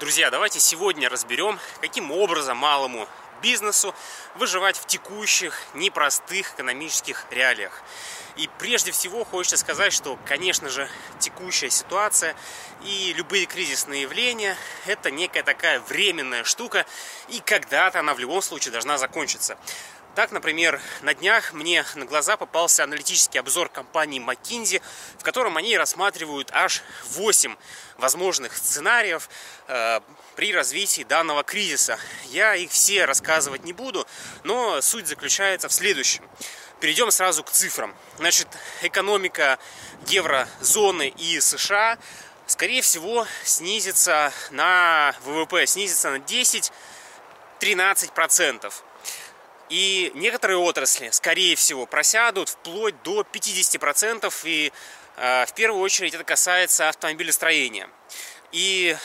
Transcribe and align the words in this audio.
Друзья, 0.00 0.30
давайте 0.30 0.60
сегодня 0.60 1.08
разберем, 1.08 1.58
каким 1.80 2.12
образом 2.12 2.56
малому 2.56 3.08
бизнесу 3.42 3.92
выживать 4.36 4.76
в 4.76 4.86
текущих 4.86 5.60
непростых 5.74 6.52
экономических 6.54 7.26
реалиях. 7.32 7.82
И 8.36 8.48
прежде 8.60 8.92
всего 8.92 9.24
хочется 9.24 9.56
сказать, 9.56 9.92
что, 9.92 10.16
конечно 10.24 10.68
же, 10.68 10.88
текущая 11.18 11.70
ситуация 11.70 12.36
и 12.84 13.12
любые 13.16 13.46
кризисные 13.46 14.02
явления– 14.02 14.56
это 14.86 15.10
некая 15.10 15.42
такая 15.42 15.80
временная 15.80 16.44
штука, 16.44 16.86
и 17.26 17.40
когда-то 17.40 17.98
она 17.98 18.14
в 18.14 18.20
любом 18.20 18.40
случае 18.40 18.70
должна 18.70 18.98
закончиться. 18.98 19.58
Так, 20.18 20.32
например, 20.32 20.82
на 21.02 21.14
днях 21.14 21.52
мне 21.52 21.84
на 21.94 22.04
глаза 22.04 22.36
попался 22.36 22.82
аналитический 22.82 23.38
обзор 23.38 23.68
компании 23.68 24.20
McKinsey, 24.20 24.82
в 25.16 25.22
котором 25.22 25.56
они 25.56 25.78
рассматривают 25.78 26.50
аж 26.50 26.82
8 27.10 27.54
возможных 27.98 28.56
сценариев 28.56 29.30
э, 29.68 30.00
при 30.34 30.52
развитии 30.52 31.04
данного 31.04 31.44
кризиса. 31.44 32.00
Я 32.30 32.56
их 32.56 32.72
все 32.72 33.04
рассказывать 33.04 33.62
не 33.62 33.72
буду, 33.72 34.08
но 34.42 34.80
суть 34.80 35.06
заключается 35.06 35.68
в 35.68 35.72
следующем. 35.72 36.28
Перейдем 36.80 37.12
сразу 37.12 37.44
к 37.44 37.50
цифрам. 37.52 37.94
Значит, 38.16 38.48
экономика 38.82 39.60
еврозоны 40.08 41.14
и 41.16 41.38
США 41.38 41.96
скорее 42.48 42.82
всего 42.82 43.24
снизится 43.44 44.32
на 44.50 45.14
ВВП, 45.22 45.64
снизится 45.64 46.10
на 46.10 46.16
10-13%. 46.16 48.72
И 49.68 50.10
некоторые 50.14 50.58
отрасли, 50.58 51.10
скорее 51.10 51.54
всего, 51.56 51.86
просядут 51.86 52.48
вплоть 52.48 53.00
до 53.02 53.20
50%, 53.20 54.32
и 54.44 54.72
э, 55.16 55.46
в 55.46 55.52
первую 55.54 55.82
очередь 55.82 56.14
это 56.14 56.24
касается 56.24 56.88
автомобилестроения. 56.88 57.88
И 58.50 58.96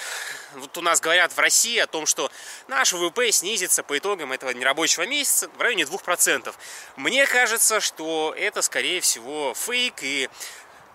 вот 0.53 0.77
у 0.77 0.81
нас 0.81 1.01
говорят 1.01 1.33
в 1.33 1.39
России 1.39 1.77
о 1.79 1.87
том, 1.87 2.05
что 2.05 2.31
наш 2.67 2.93
ВВП 2.93 3.29
снизится 3.31 3.83
по 3.83 3.97
итогам 3.97 4.31
этого 4.31 4.51
нерабочего 4.51 5.05
месяца 5.05 5.49
в 5.57 5.61
районе 5.61 5.83
2%. 5.83 6.53
Мне 6.95 7.25
кажется, 7.25 7.81
что 7.81 8.33
это, 8.37 8.61
скорее 8.61 9.01
всего, 9.01 9.53
фейк, 9.53 9.95
и 10.01 10.29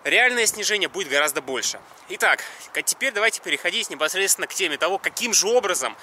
реальное 0.03 0.45
снижение 0.45 0.89
будет 0.89 1.09
гораздо 1.09 1.41
больше. 1.41 1.79
Итак, 2.09 2.43
теперь 2.85 3.13
давайте 3.13 3.41
переходить 3.41 3.89
непосредственно 3.89 4.47
к 4.47 4.53
теме 4.53 4.77
того, 4.77 4.97
каким 4.97 5.33
же 5.33 5.47
образом 5.47 5.95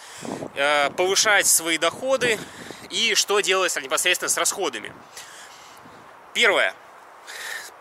э, 0.55 0.91
повышать 0.91 1.47
свои 1.47 1.79
доходы 1.79 2.39
и 2.91 3.15
что 3.15 3.41
делать 3.41 3.77
непосредственно 3.77 4.29
с 4.29 4.37
расходами. 4.37 4.92
Первое. 6.33 6.75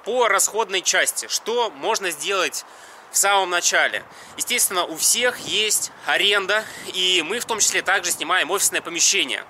По 0.04 0.28
расходной 0.28 0.82
части. 0.82 1.28
Что 1.28 1.70
можно 1.72 2.12
сделать 2.12 2.66
в 3.12 3.18
самом 3.18 3.50
начале? 3.50 4.04
Естественно, 4.38 4.86
у 4.86 4.96
всех 4.96 5.40
есть 5.40 5.92
аренда, 6.06 6.64
и 6.94 7.24
мы 7.26 7.40
в 7.40 7.46
том 7.46 7.60
числе 7.60 7.82
также 7.82 8.12
снимаем 8.12 8.52
офисное 8.52 8.82
помещение. 8.82 9.44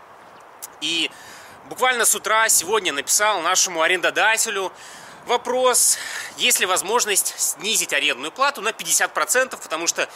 И 0.81 1.11
буквально 1.65 2.05
с 2.05 2.15
утра 2.15 2.47
сегодня 2.49 2.93
написал 2.93 3.41
нашему 3.41 3.81
арендодателю 3.81 4.71
вопрос, 5.25 5.97
есть 6.37 6.59
ли 6.59 6.65
возможность 6.65 7.33
снизить 7.37 7.93
арендную 7.93 8.31
плату 8.31 8.61
на 8.61 8.69
50%, 8.69 9.57
потому 9.61 9.87
что 9.87 10.07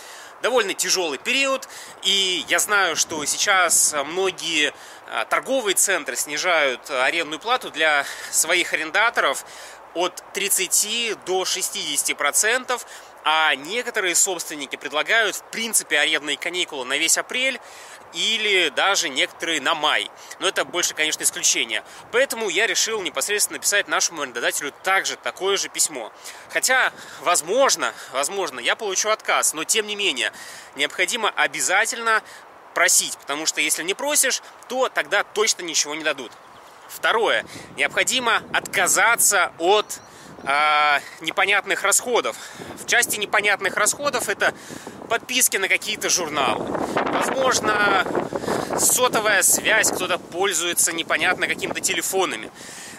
довольно 0.41 0.73
тяжелый 0.73 1.17
период, 1.17 1.67
и 2.03 2.45
я 2.47 2.59
знаю, 2.59 2.95
что 2.95 3.23
сейчас 3.25 3.93
многие 4.05 4.73
торговые 5.29 5.75
центры 5.75 6.15
снижают 6.15 6.89
арендную 6.89 7.39
плату 7.39 7.71
для 7.71 8.05
своих 8.31 8.73
арендаторов 8.73 9.45
от 9.93 10.23
30 10.33 11.23
до 11.25 11.45
60 11.45 12.15
процентов, 12.17 12.85
а 13.23 13.53
некоторые 13.55 14.15
собственники 14.15 14.75
предлагают 14.75 15.35
в 15.35 15.43
принципе 15.45 15.99
арендные 15.99 16.37
каникулы 16.37 16.85
на 16.85 16.97
весь 16.97 17.17
апрель 17.17 17.59
или 18.13 18.69
даже 18.69 19.09
некоторые 19.09 19.61
на 19.61 19.75
май. 19.75 20.09
Но 20.39 20.47
это 20.47 20.65
больше, 20.65 20.93
конечно, 20.93 21.23
исключение. 21.23 21.83
Поэтому 22.11 22.49
я 22.49 22.65
решил 22.65 23.01
непосредственно 23.01 23.57
написать 23.57 23.87
нашему 23.87 24.21
арендодателю 24.21 24.73
также 24.83 25.15
такое 25.15 25.57
же 25.57 25.69
письмо. 25.69 26.11
Хотя, 26.49 26.91
возможно, 27.21 27.93
возможно, 28.11 28.59
я 28.59 28.75
получу 28.75 29.09
отказ, 29.09 29.53
но 29.53 29.63
тем 29.63 29.85
не 29.85 29.95
менее, 29.95 30.31
необходимо 30.75 31.29
обязательно 31.29 32.23
просить, 32.79 33.17
потому 33.17 33.45
что 33.45 33.59
если 33.59 33.83
не 33.83 33.93
просишь, 33.93 34.41
то 34.69 34.87
тогда 34.87 35.25
точно 35.25 35.63
ничего 35.63 35.95
не 35.95 36.03
дадут. 36.05 36.31
Второе. 36.87 37.45
Необходимо 37.75 38.41
отказаться 38.53 39.51
от 39.57 39.99
э, 40.43 40.99
непонятных 41.19 41.83
расходов. 41.83 42.37
В 42.81 42.85
части 42.85 43.17
непонятных 43.17 43.75
расходов 43.75 44.29
это 44.29 44.53
подписки 45.09 45.57
на 45.57 45.67
какие-то 45.67 46.07
журналы. 46.07 46.67
Возможно, 46.95 48.07
сотовая 48.77 49.43
связь, 49.43 49.91
кто-то 49.91 50.17
пользуется 50.17 50.93
непонятно 50.93 51.47
какими-то 51.47 51.81
телефонами. 51.81 52.49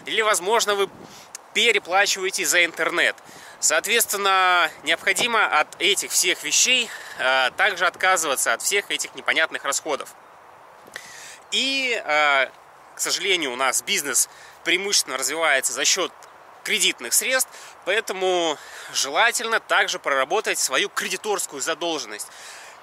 Или, 0.05 0.21
возможно, 0.21 0.75
вы 0.75 0.91
переплачиваете 1.55 2.45
за 2.45 2.67
интернет. 2.67 3.17
Соответственно, 3.61 4.71
необходимо 4.85 5.45
от 5.45 5.81
этих 5.83 6.13
всех 6.13 6.43
вещей 6.45 6.89
э, 7.19 7.51
также 7.59 7.87
отказываться 7.87 8.55
от 8.55 8.63
всех 8.63 8.91
этих 8.91 9.15
непонятных 9.15 9.65
расходов. 9.65 10.15
И, 11.51 11.93
э, 12.03 12.47
к 12.95 13.01
сожалению, 13.01 13.53
у 13.53 13.57
нас 13.57 13.83
бизнес 13.83 14.31
преимущественно 14.65 15.19
развивается 15.19 15.75
за 15.75 15.85
счет 15.85 16.11
кредитных 16.65 17.13
средств, 17.13 17.51
поэтому 17.85 18.57
желательно 18.95 19.61
также 19.61 19.99
проработать 19.99 20.59
свою 20.59 20.89
кредиторскую 20.89 21.61
задолженность. 21.61 22.29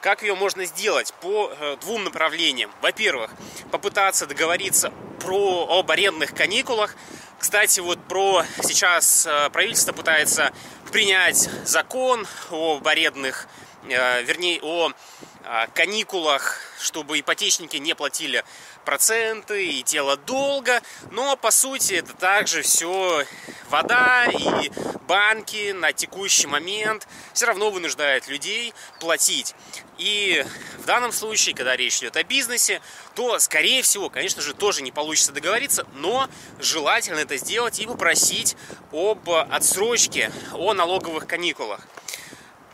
Как 0.01 0.21
ее 0.21 0.35
можно 0.35 0.65
сделать? 0.65 1.11
По 1.21 1.51
э, 1.51 1.77
двум 1.81 2.03
направлениям. 2.03 2.71
Во-первых, 2.81 3.31
попытаться 3.71 4.27
договориться 4.27 4.94
про, 5.21 5.79
об 5.79 5.89
арендных 5.89 6.35
каникулах, 6.35 6.95
кстати, 7.39 7.79
вот 7.79 7.99
про 8.07 8.43
сейчас 8.63 9.25
э, 9.25 9.49
правительство 9.51 9.93
пытается 9.93 10.51
принять 10.91 11.49
закон 11.65 12.27
о 12.51 12.81
арендных, 12.83 13.47
э, 13.87 14.23
вернее, 14.23 14.59
о 14.61 14.89
э, 14.89 15.67
каникулах, 15.73 16.59
чтобы 16.79 17.19
ипотечники 17.19 17.77
не 17.77 17.95
платили 17.95 18.43
проценты 18.87 19.67
и 19.67 19.83
тело 19.83 20.15
долга, 20.15 20.81
но 21.11 21.35
по 21.35 21.51
сути 21.51 21.95
это 21.95 22.13
также 22.13 22.61
все 22.61 23.25
вода 23.69 24.27
и 24.27 24.71
банки 25.09 25.73
на 25.73 25.91
текущий 25.91 26.47
момент 26.47 27.05
все 27.33 27.47
равно 27.47 27.69
вынуждают 27.69 28.29
людей 28.29 28.73
платить. 29.01 29.55
И 29.97 30.41
в 30.77 30.85
данном 30.85 31.11
случае, 31.11 31.53
когда 31.53 31.75
речь 31.75 31.97
идет 31.97 32.15
о 32.15 32.23
бизнесе, 32.23 32.79
то, 33.13 33.37
скорее 33.39 33.81
всего, 33.81 34.09
конечно 34.09 34.41
же, 34.41 34.53
тоже 34.53 34.81
не 34.81 34.93
получится 34.93 35.33
договориться, 35.33 35.85
но 35.95 36.29
желательно 36.57 37.19
это 37.19 37.35
сделать 37.35 37.81
и 37.81 37.87
попросить 37.87 38.55
об 38.93 39.29
отсрочке, 39.29 40.31
о 40.53 40.73
налоговых 40.73 41.27
каникулах. 41.27 41.81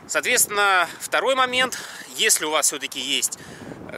Соответственно, 0.06 0.88
второй 1.00 1.34
момент, 1.34 1.76
если 2.14 2.44
у 2.44 2.50
вас 2.50 2.66
все-таки 2.66 3.00
есть 3.00 3.36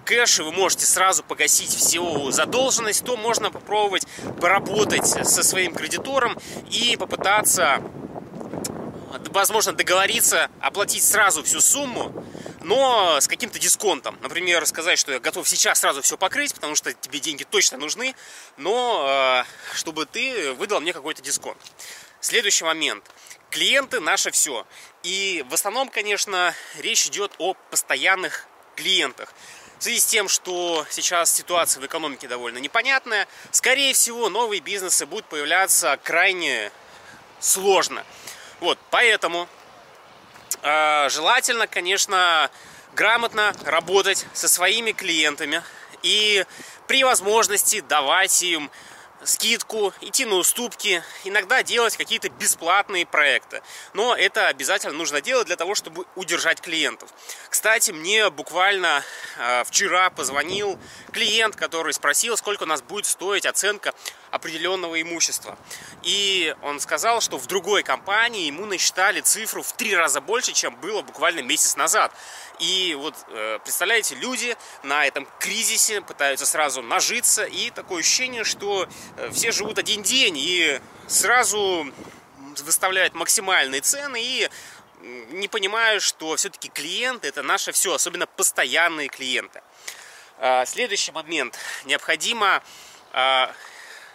кэш, 0.04 0.40
и 0.40 0.42
вы 0.42 0.52
можете 0.52 0.86
сразу 0.86 1.22
погасить 1.22 1.74
всю 1.74 2.30
задолженность, 2.30 3.04
то 3.04 3.16
можно 3.16 3.50
попробовать 3.50 4.06
поработать 4.40 5.06
со 5.06 5.42
своим 5.42 5.74
кредитором 5.74 6.38
и 6.70 6.96
попытаться, 6.96 7.82
возможно, 9.30 9.72
договориться 9.72 10.50
оплатить 10.60 11.04
сразу 11.04 11.42
всю 11.42 11.60
сумму, 11.60 12.24
но 12.62 13.20
с 13.20 13.28
каким-то 13.28 13.58
дисконтом. 13.58 14.18
Например, 14.22 14.66
сказать, 14.66 14.98
что 14.98 15.12
я 15.12 15.20
готов 15.20 15.48
сейчас 15.48 15.80
сразу 15.80 16.02
все 16.02 16.16
покрыть, 16.16 16.52
потому 16.54 16.74
что 16.74 16.92
тебе 16.92 17.20
деньги 17.20 17.44
точно 17.44 17.78
нужны, 17.78 18.14
но 18.56 19.44
э, 19.44 19.74
чтобы 19.74 20.04
ты 20.04 20.52
выдал 20.54 20.80
мне 20.80 20.92
какой-то 20.92 21.22
дисконт. 21.22 21.58
Следующий 22.20 22.64
момент. 22.64 23.04
Клиенты 23.50 24.00
наше 24.00 24.32
все. 24.32 24.66
И 25.04 25.44
в 25.48 25.54
основном, 25.54 25.88
конечно, 25.88 26.52
речь 26.78 27.06
идет 27.06 27.32
о 27.38 27.54
постоянных 27.70 28.48
клиентах. 28.74 29.32
В 29.78 29.82
связи 29.82 30.00
с 30.00 30.06
тем, 30.06 30.28
что 30.28 30.86
сейчас 30.88 31.32
ситуация 31.32 31.82
в 31.82 31.86
экономике 31.86 32.28
довольно 32.28 32.58
непонятная, 32.58 33.28
скорее 33.50 33.92
всего, 33.92 34.30
новые 34.30 34.60
бизнесы 34.60 35.04
будут 35.04 35.26
появляться 35.26 35.98
крайне 36.02 36.72
сложно. 37.40 38.02
Вот, 38.60 38.78
поэтому 38.90 39.46
э, 40.62 41.08
желательно, 41.10 41.66
конечно, 41.66 42.50
грамотно 42.94 43.54
работать 43.64 44.26
со 44.32 44.48
своими 44.48 44.92
клиентами 44.92 45.62
и 46.02 46.46
при 46.86 47.04
возможности 47.04 47.80
давать 47.80 48.42
им 48.42 48.70
скидку, 49.24 49.92
идти 50.00 50.24
на 50.24 50.36
уступки, 50.36 51.02
иногда 51.24 51.62
делать 51.62 51.96
какие-то 51.96 52.28
бесплатные 52.28 53.06
проекты. 53.06 53.62
Но 53.94 54.14
это 54.14 54.48
обязательно 54.48 54.92
нужно 54.92 55.20
делать 55.20 55.46
для 55.46 55.56
того, 55.56 55.74
чтобы 55.74 56.06
удержать 56.14 56.60
клиентов. 56.60 57.10
Кстати, 57.48 57.90
мне 57.90 58.30
буквально 58.30 59.02
э, 59.38 59.64
вчера 59.64 60.10
позвонил 60.10 60.78
клиент, 61.12 61.56
который 61.56 61.92
спросил, 61.92 62.36
сколько 62.36 62.64
у 62.64 62.66
нас 62.66 62.82
будет 62.82 63.06
стоить 63.06 63.46
оценка 63.46 63.94
определенного 64.36 65.00
имущества. 65.00 65.58
И 66.02 66.54
он 66.62 66.80
сказал, 66.80 67.20
что 67.20 67.38
в 67.38 67.46
другой 67.46 67.82
компании 67.82 68.46
ему 68.46 68.66
насчитали 68.66 69.20
цифру 69.20 69.62
в 69.62 69.72
три 69.72 69.94
раза 69.94 70.20
больше, 70.20 70.52
чем 70.52 70.76
было 70.76 71.02
буквально 71.02 71.40
месяц 71.40 71.76
назад. 71.76 72.12
И 72.58 72.96
вот, 72.98 73.14
э, 73.28 73.58
представляете, 73.62 74.14
люди 74.14 74.56
на 74.82 75.04
этом 75.04 75.26
кризисе 75.40 76.00
пытаются 76.00 76.46
сразу 76.46 76.82
нажиться, 76.82 77.44
и 77.44 77.70
такое 77.70 78.00
ощущение, 78.00 78.44
что 78.44 78.88
э, 79.16 79.30
все 79.32 79.52
живут 79.52 79.78
один 79.78 80.02
день, 80.02 80.36
и 80.38 80.80
сразу 81.08 81.92
выставляют 82.64 83.14
максимальные 83.14 83.80
цены, 83.82 84.22
и 84.22 84.48
не 85.30 85.48
понимаю, 85.48 86.00
что 86.00 86.36
все-таки 86.36 86.68
клиенты 86.68 87.28
это 87.28 87.42
наше 87.42 87.72
все, 87.72 87.92
особенно 87.92 88.26
постоянные 88.26 89.08
клиенты. 89.08 89.62
А, 90.38 90.64
следующий 90.66 91.12
момент. 91.12 91.58
Необходимо 91.84 92.62
а, 93.12 93.52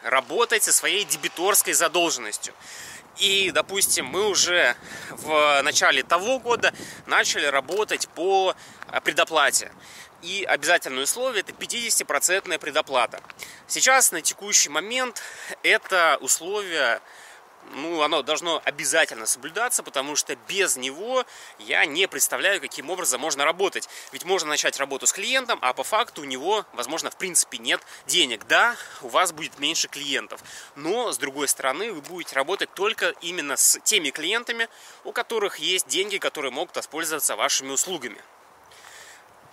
работать 0.04 0.64
со 0.64 0.74
своей 0.74 1.04
дебиторской 1.06 1.74
задолженностью. 1.74 2.54
И, 3.18 3.52
допустим, 3.52 4.06
мы 4.06 4.28
уже 4.28 4.76
в 5.12 5.62
начале 5.64 6.02
того 6.04 6.40
года 6.40 6.74
начали 7.06 7.46
работать 7.46 8.08
по 8.10 8.56
а, 8.88 9.02
предоплате. 9.02 9.72
И 10.22 10.44
обязательное 10.48 11.04
условие 11.04 11.42
это 11.42 11.52
50% 11.52 12.58
предоплата. 12.60 13.22
Сейчас 13.68 14.12
на 14.12 14.22
текущий 14.22 14.70
момент 14.70 15.22
это 15.64 16.18
условие 16.22 17.02
ну, 17.74 18.02
оно 18.02 18.22
должно 18.22 18.62
обязательно 18.66 19.26
соблюдаться, 19.26 19.84
потому 19.84 20.16
что 20.16 20.36
без 20.48 20.78
него 20.78 21.26
я 21.60 21.86
не 21.86 22.08
представляю, 22.08 22.60
каким 22.60 22.90
образом 22.90 23.22
можно 23.22 23.46
работать. 23.46 23.88
Ведь 24.12 24.26
можно 24.26 24.50
начать 24.50 24.78
работу 24.78 25.08
с 25.08 25.14
клиентом, 25.14 25.60
а 25.62 25.74
по 25.74 25.84
факту 25.84 26.22
у 26.22 26.26
него, 26.26 26.66
возможно, 26.74 27.10
в 27.10 27.18
принципе 27.18 27.58
нет 27.58 27.82
денег. 28.08 28.46
Да, 28.48 28.76
у 29.02 29.08
вас 29.08 29.32
будет 29.32 29.60
меньше 29.60 29.88
клиентов, 29.88 30.42
но, 30.76 31.12
с 31.12 31.18
другой 31.18 31.48
стороны, 31.48 31.92
вы 31.92 32.02
будете 32.02 32.36
работать 32.36 32.74
только 32.74 33.10
именно 33.22 33.56
с 33.56 33.80
теми 33.84 34.10
клиентами, 34.10 34.68
у 35.04 35.12
которых 35.12 35.60
есть 35.60 35.88
деньги, 35.88 36.18
которые 36.18 36.52
могут 36.52 36.76
воспользоваться 36.76 37.36
вашими 37.36 37.72
услугами. 37.72 38.22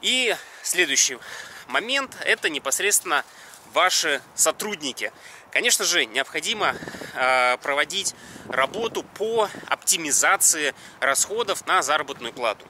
И 0.01 0.37
следующий 0.63 1.19
момент– 1.67 2.17
это 2.25 2.49
непосредственно 2.49 3.25
ваши 3.73 4.23
сотрудники– 4.35 5.13
Конечно 5.51 5.85
же, 5.85 6.05
необходимо 6.05 6.75
а, 7.15 7.57
проводить 7.59 8.15
работу 8.49 9.03
по 9.03 9.49
оптимизации 9.67 10.75
расходов 11.01 11.67
на 11.67 11.83
заработную 11.83 12.33
плату. 12.33 12.67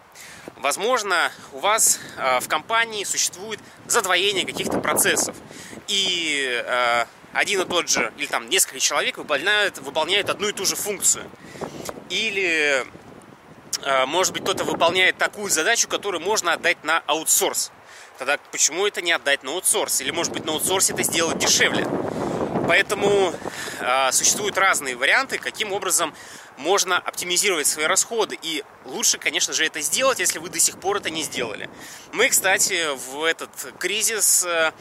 Возможно, 0.56 1.32
у 1.52 1.58
вас 1.58 1.98
а, 2.16 2.40
в 2.40 2.48
компании 2.48 3.04
существует 3.04 3.60
задвоение 3.86 4.46
каких-то 4.46 4.78
процессов. 4.78 5.36
И 5.88 6.62
а, 6.66 7.06
один 7.32 7.62
и 7.62 7.64
тот 7.64 7.88
же, 7.88 8.12
или 8.16 8.26
там 8.26 8.48
несколько 8.48 8.78
человек 8.78 9.18
выполняют, 9.18 9.78
выполняют 9.78 10.30
одну 10.30 10.48
и 10.48 10.52
ту 10.52 10.64
же 10.64 10.76
функцию. 10.76 11.28
Или, 12.08 12.86
может 14.06 14.32
быть, 14.32 14.42
кто-то 14.42 14.64
выполняет 14.64 15.18
такую 15.18 15.50
задачу, 15.50 15.88
которую 15.88 16.22
можно 16.22 16.54
отдать 16.54 16.82
на 16.84 17.00
аутсорс. 17.00 17.70
Тогда 18.16 18.38
почему 18.50 18.86
это 18.86 19.02
не 19.02 19.12
отдать 19.12 19.42
на 19.42 19.50
аутсорс? 19.50 20.00
Или, 20.00 20.10
может 20.10 20.32
быть, 20.32 20.46
на 20.46 20.52
аутсорсе 20.52 20.94
это 20.94 21.02
сделать 21.02 21.36
дешевле? 21.36 21.86
Поэтому 22.68 23.34
э, 23.80 24.12
существуют 24.12 24.58
разные 24.58 24.94
варианты, 24.94 25.38
каким 25.38 25.72
образом 25.72 26.14
можно 26.58 26.98
оптимизировать 26.98 27.66
свои 27.66 27.86
расходы. 27.86 28.38
И 28.42 28.62
лучше, 28.84 29.16
конечно 29.16 29.54
же, 29.54 29.64
это 29.64 29.80
сделать, 29.80 30.18
если 30.18 30.38
вы 30.38 30.50
до 30.50 30.60
сих 30.60 30.78
пор 30.78 30.98
это 30.98 31.08
не 31.08 31.22
сделали. 31.22 31.70
Мы, 32.12 32.28
кстати, 32.28 32.94
в 32.94 33.24
этот 33.24 33.50
кризис 33.78 34.44
э, 34.44 34.72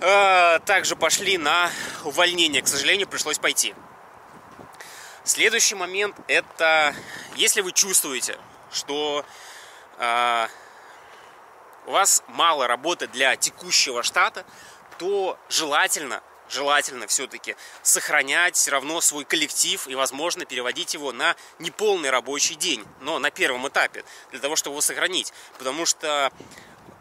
э, 0.00 0.58
также 0.66 0.96
пошли 0.96 1.38
на 1.38 1.70
увольнение. 2.02 2.62
К 2.62 2.66
сожалению, 2.66 3.06
пришлось 3.06 3.38
пойти. 3.38 3.76
Следующий 5.22 5.76
момент– 5.76 6.16
это 6.26 6.96
если 7.36 7.60
вы 7.60 7.70
чувствуете, 7.70 8.36
что 8.72 9.24
э, 9.98 10.48
у 11.86 11.92
вас 11.92 12.24
мало 12.26 12.66
работы 12.66 13.06
для 13.06 13.36
текущего 13.36 14.02
штата, 14.02 14.44
то 14.98 15.38
желательно 15.48 16.24
желательно 16.50 17.06
все-таки 17.06 17.56
сохранять 17.82 18.56
все 18.56 18.70
равно 18.70 19.00
свой 19.00 19.24
коллектив 19.24 19.86
и, 19.88 19.94
возможно, 19.94 20.44
переводить 20.44 20.94
его 20.94 21.12
на 21.12 21.36
неполный 21.58 22.10
рабочий 22.10 22.54
день, 22.54 22.84
но 23.00 23.18
на 23.18 23.30
первом 23.30 23.68
этапе, 23.68 24.04
для 24.30 24.40
того, 24.40 24.56
чтобы 24.56 24.74
его 24.74 24.80
сохранить. 24.80 25.32
Потому 25.58 25.86
что 25.86 26.32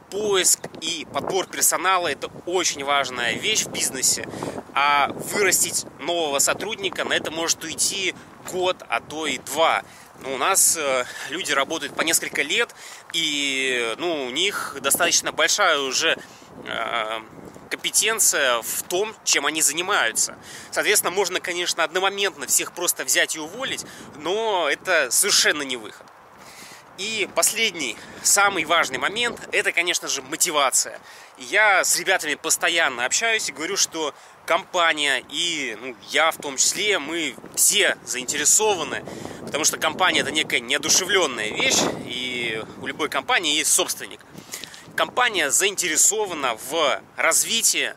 поиск 0.09 0.59
и 0.81 1.05
подбор 1.11 1.47
персонала– 1.47 2.07
это 2.09 2.29
очень 2.45 2.83
важная 2.83 3.33
вещь 3.33 3.63
в 3.63 3.71
бизнесе, 3.71 4.27
а 4.73 5.09
вырастить 5.11 5.85
нового 5.99 6.39
сотрудника 6.39 7.03
на 7.03 7.13
это 7.13 7.31
может 7.31 7.63
уйти 7.63 8.15
год, 8.51 8.77
а 8.87 9.01
то 9.01 9.27
и 9.27 9.37
два. 9.39 9.83
Ну, 10.21 10.33
у 10.33 10.37
нас 10.37 10.77
э, 10.77 11.05
люди 11.29 11.51
работают 11.51 11.95
по 11.95 12.01
несколько 12.01 12.41
лет, 12.41 12.73
и 13.13 13.93
ну, 13.97 14.25
у 14.25 14.29
них 14.29 14.75
достаточно 14.81 15.31
большая 15.31 15.79
уже 15.79 16.17
э, 16.65 17.19
компетенция 17.67 18.61
в 18.61 18.83
том, 18.83 19.15
чем 19.23 19.45
они 19.45 19.61
занимаются. 19.61 20.37
Соответственно, 20.71 21.11
можно, 21.11 21.39
конечно, 21.39 21.83
одномоментно 21.83 22.47
всех 22.47 22.71
просто 22.71 23.03
взять 23.03 23.35
и 23.35 23.39
уволить, 23.39 23.85
но 24.17 24.67
это 24.69 25.11
совершенно 25.11 25.63
не 25.63 25.77
выход. 25.77 26.05
И 26.97 27.29
последний, 27.35 27.95
самый 28.23 28.65
важный 28.65 28.97
момент, 28.97 29.47
это, 29.51 29.71
конечно 29.71 30.07
же, 30.07 30.23
мотивация. 30.23 30.99
Я 31.37 31.83
с 31.83 31.95
ребятами 31.99 32.33
постоянно 32.33 33.05
общаюсь 33.05 33.49
и 33.49 33.51
говорю, 33.51 33.77
что 33.77 34.15
компания 34.47 35.23
и 35.29 35.77
ну, 35.79 35.95
я 36.09 36.31
в 36.31 36.37
том 36.37 36.57
числе, 36.57 36.97
мы 36.97 37.35
все 37.55 37.97
заинтересованы, 38.03 39.05
потому 39.41 39.63
что 39.63 39.77
компания 39.77 40.21
это 40.21 40.31
некая 40.31 40.59
неодушевленная 40.59 41.49
вещь, 41.49 41.77
и 42.07 42.63
у 42.81 42.87
любой 42.87 43.09
компании 43.09 43.53
есть 43.53 43.71
собственник 43.71 44.21
компания 44.97 45.51
заинтересована 45.51 46.55
в 46.55 47.01
развитии, 47.15 47.93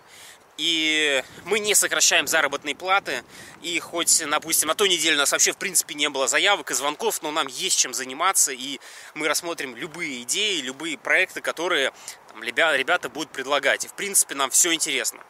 и 0.58 1.24
мы 1.46 1.58
не 1.58 1.74
сокращаем 1.74 2.26
заработные 2.26 2.76
платы. 2.76 3.24
И 3.62 3.80
хоть, 3.80 4.22
допустим, 4.28 4.68
на 4.68 4.74
той 4.74 4.90
неделе 4.90 5.16
у 5.16 5.18
нас 5.18 5.32
вообще 5.32 5.52
в 5.52 5.56
принципе 5.56 5.94
не 5.94 6.10
было 6.10 6.28
заявок 6.28 6.70
и 6.70 6.74
звонков, 6.74 7.22
но 7.22 7.30
нам 7.30 7.46
есть 7.46 7.78
чем 7.78 7.94
заниматься, 7.94 8.52
и 8.52 8.78
мы 9.14 9.26
рассмотрим 9.26 9.74
любые 9.74 10.22
идеи, 10.22 10.60
любые 10.60 10.98
проекты, 10.98 11.40
которые 11.40 11.92
там, 12.28 12.42
ребята 12.42 13.08
будут 13.08 13.32
предлагать. 13.32 13.86
И 13.86 13.88
в 13.88 13.94
принципе 13.94 14.34
нам 14.34 14.50
все 14.50 14.72
интересно. 14.74 15.20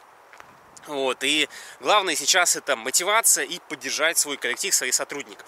Вот, 0.87 1.23
и 1.23 1.47
главное 1.79 2.15
сейчас 2.15 2.55
это 2.57 2.75
мотивация 2.75 3.45
и 3.45 3.59
поддержать 3.69 4.17
свой 4.17 4.35
коллектив, 4.35 4.75
своих 4.75 4.93
сотрудников. 4.93 5.47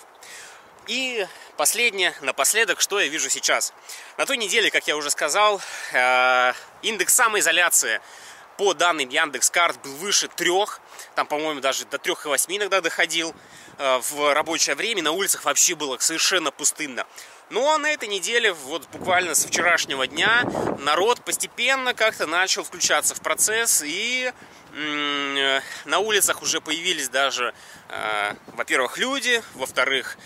И 0.88 1.26
последнее, 1.56 2.14
напоследок, 2.22 2.82
что 2.82 3.00
я 3.00 3.08
вижу 3.08 3.30
сейчас. 3.30 3.74
На 4.18 4.26
той 4.26 4.36
неделе, 4.36 4.70
как 4.70 4.86
я 4.86 4.98
уже 4.98 5.10
сказал, 5.12 5.62
э, 5.94 6.54
индекс 6.82 7.14
самоизоляции 7.14 8.02
по 8.58 8.74
данным 8.74 9.08
Яндекс.Карт 9.08 9.82
был 9.82 9.94
выше 9.96 10.28
трех, 10.28 10.82
там, 11.16 11.25
по-моему, 11.25 11.62
даже 11.62 11.86
до 11.86 11.98
трех 11.98 12.25
и 12.25 12.30
восьми 12.30 12.58
иногда 12.58 12.82
доходил 12.82 13.34
э, 13.78 14.00
в 14.10 14.34
рабочее 14.34 14.75
время, 14.75 15.02
на 15.02 15.12
улицах 15.12 15.46
вообще 15.46 15.74
было 15.75 15.98
совершенно 16.00 16.52
пустынно. 16.52 17.08
Но 17.50 17.78
на 17.78 17.90
этой 17.90 18.10
неделе, 18.10 18.52
вот 18.52 18.88
буквально 18.90 19.36
с 19.36 19.46
вчерашнего 19.46 20.06
дня, 20.06 20.44
народ 20.80 21.24
постепенно 21.24 21.94
как-то 21.94 22.28
начал 22.28 22.63
включаться 22.63 23.16
в 23.16 23.22
процесс 23.22 23.82
и 23.86 24.34
э, 24.74 25.62
на 25.86 26.00
улицах 26.00 26.42
уже 26.42 26.60
появились 26.60 27.08
даже, 27.10 27.54
во-первых, 28.54 28.98
люди, 28.98 29.44
во-вторых, 29.54 30.18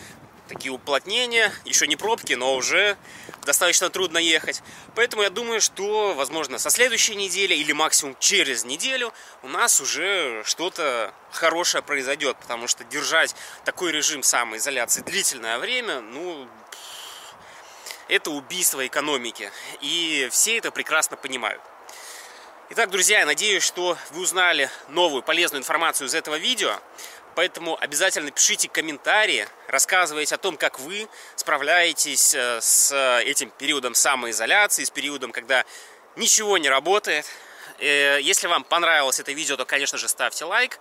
такие 0.47 0.71
уплотнения, 0.71 1.53
еще 1.65 1.87
не 1.87 1.95
пробки, 1.95 2.33
но 2.33 2.55
уже 2.55 2.97
достаточно 3.45 3.89
трудно 3.89 4.17
ехать. 4.17 4.61
Поэтому 4.95 5.23
я 5.23 5.29
думаю, 5.29 5.61
что, 5.61 6.13
возможно, 6.13 6.57
со 6.57 6.69
следующей 6.69 7.15
недели 7.15 7.53
или 7.53 7.71
максимум 7.71 8.15
через 8.19 8.65
неделю 8.65 9.13
у 9.43 9.47
нас 9.47 9.79
уже 9.79 10.41
что-то 10.45 11.13
хорошее 11.31 11.83
произойдет, 11.83 12.37
потому 12.37 12.67
что 12.67 12.83
держать 12.83 13.35
такой 13.65 13.91
режим 13.91 14.23
самоизоляции 14.23 15.01
длительное 15.01 15.59
время, 15.59 16.01
ну, 16.01 16.47
это 18.07 18.31
убийство 18.31 18.85
экономики. 18.85 19.51
И 19.81 20.27
все 20.31 20.57
это 20.57 20.71
прекрасно 20.71 21.17
понимают. 21.17 21.61
Итак, 22.69 22.89
друзья, 22.89 23.19
я 23.19 23.25
надеюсь, 23.25 23.63
что 23.63 23.97
вы 24.11 24.23
узнали 24.23 24.69
новую 24.89 25.23
полезную 25.23 25.61
информацию 25.61 26.07
из 26.07 26.13
этого 26.13 26.35
видео. 26.35 26.77
Поэтому 27.37 27.77
обязательно 27.79 28.31
пишите 28.31 28.67
комментарии, 28.67 29.47
рассказывайте 29.67 30.33
о 30.33 30.39
том, 30.39 30.57
как 30.57 30.79
вы 30.79 31.07
справляетесь 31.35 32.33
э, 32.33 32.59
с 32.59 33.21
этим 33.25 33.51
периодом 33.51 33.93
самоизоляции, 33.93 34.83
с 34.83 34.89
периодом, 34.89 35.31
когда 35.31 35.63
ничего 36.15 36.57
не 36.57 36.67
работает. 36.67 37.27
Э, 37.77 38.17
если 38.19 38.47
вам 38.47 38.63
понравилось 38.63 39.19
это 39.19 39.33
видео, 39.33 39.55
то, 39.55 39.65
конечно 39.65 39.99
же, 39.99 40.07
ставьте 40.07 40.45
лайк. 40.45 40.79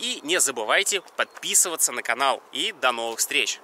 И 0.00 0.18
не 0.24 0.40
забывайте 0.40 1.00
подписываться 1.16 1.92
на 1.92 2.02
канал. 2.02 2.42
И 2.50 2.72
до 2.72 2.90
новых 2.90 3.20
встреч! 3.20 3.60